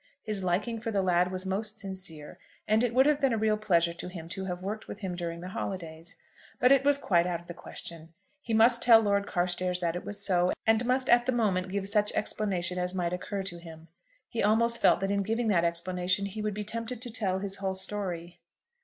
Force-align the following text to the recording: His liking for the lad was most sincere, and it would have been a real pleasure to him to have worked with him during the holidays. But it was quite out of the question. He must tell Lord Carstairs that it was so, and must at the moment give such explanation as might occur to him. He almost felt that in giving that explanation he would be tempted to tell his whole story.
His 0.23 0.43
liking 0.43 0.79
for 0.79 0.89
the 0.89 1.03
lad 1.03 1.31
was 1.31 1.45
most 1.45 1.77
sincere, 1.77 2.39
and 2.67 2.83
it 2.83 2.91
would 2.95 3.05
have 3.05 3.21
been 3.21 3.33
a 3.33 3.37
real 3.37 3.55
pleasure 3.55 3.93
to 3.93 4.07
him 4.07 4.27
to 4.29 4.45
have 4.45 4.63
worked 4.63 4.87
with 4.87 5.01
him 5.01 5.13
during 5.15 5.41
the 5.41 5.49
holidays. 5.49 6.15
But 6.59 6.71
it 6.71 6.83
was 6.83 6.97
quite 6.97 7.27
out 7.27 7.39
of 7.39 7.45
the 7.45 7.53
question. 7.53 8.11
He 8.41 8.51
must 8.51 8.81
tell 8.81 8.99
Lord 8.99 9.27
Carstairs 9.27 9.79
that 9.81 9.95
it 9.95 10.03
was 10.03 10.25
so, 10.25 10.53
and 10.65 10.83
must 10.87 11.07
at 11.07 11.27
the 11.27 11.31
moment 11.31 11.69
give 11.69 11.87
such 11.87 12.11
explanation 12.13 12.79
as 12.79 12.95
might 12.95 13.13
occur 13.13 13.43
to 13.43 13.59
him. 13.59 13.89
He 14.27 14.41
almost 14.41 14.81
felt 14.81 15.01
that 15.01 15.11
in 15.11 15.21
giving 15.21 15.49
that 15.49 15.63
explanation 15.63 16.25
he 16.25 16.41
would 16.41 16.55
be 16.55 16.63
tempted 16.63 16.99
to 16.99 17.11
tell 17.11 17.37
his 17.37 17.57
whole 17.57 17.75
story. 17.75 18.39